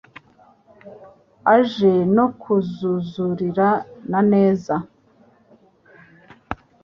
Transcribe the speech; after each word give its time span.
Aje 1.55 1.93
no 2.15 2.25
kuzuzurira 2.41 3.69
na 4.11 4.19
neza 4.31 4.75